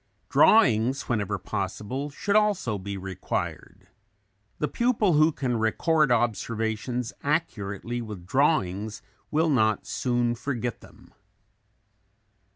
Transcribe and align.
Drawings, 0.29 1.03
whenever 1.03 1.37
possible, 1.37 2.09
should 2.09 2.35
also 2.35 2.79
be 2.79 2.97
required. 2.97 3.87
The 4.57 4.67
pupil 4.67 5.13
who 5.13 5.31
can 5.31 5.57
record 5.57 6.11
observations 6.11 7.13
accurately 7.21 8.01
with 8.01 8.25
drawings 8.25 9.03
will 9.29 9.51
not 9.51 9.85
soon 9.85 10.33
forget 10.33 10.81
them. 10.81 11.13